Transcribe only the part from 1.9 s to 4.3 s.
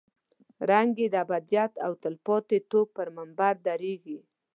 تلپاتې توب پر منبر درېږي.